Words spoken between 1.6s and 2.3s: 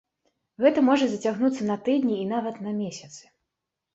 на тыдні і